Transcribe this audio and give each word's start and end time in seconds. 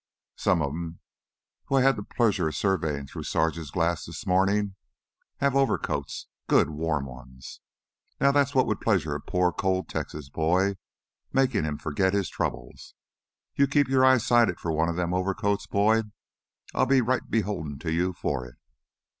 Some 0.35 0.63
o' 0.63 0.69
'em, 0.69 0.99
who 1.65 1.75
I 1.75 1.83
had 1.83 1.95
the 1.95 2.01
pleasure 2.01 2.47
of 2.47 2.55
surveyin' 2.55 3.05
through 3.05 3.21
Sarge's 3.21 3.69
glasses 3.69 4.05
this 4.07 4.25
mornin', 4.25 4.75
have 5.37 5.55
overcoats 5.55 6.25
good 6.47 6.71
warm 6.71 7.05
ones. 7.05 7.59
Now 8.19 8.31
that's 8.31 8.55
what'd 8.55 8.81
pleasure 8.81 9.13
a 9.13 9.21
poor 9.21 9.51
cold 9.51 9.87
Texas 9.89 10.27
boy, 10.27 10.77
makin' 11.31 11.65
him 11.65 11.77
forgit 11.77 12.15
his 12.15 12.29
troubles. 12.31 12.95
You 13.53 13.67
keep 13.67 13.89
your 13.89 14.03
eyes 14.03 14.25
sighted 14.25 14.59
for 14.59 14.71
one 14.71 14.89
of 14.89 14.95
them 14.95 15.11
theah 15.11 15.17
overcoats, 15.19 15.67
Boyd. 15.67 16.11
I'll 16.73 16.87
be 16.87 17.01
right 17.01 17.29
beholden 17.29 17.77
to 17.77 17.93
you 17.93 18.13
for 18.13 18.47
it." 18.47 18.55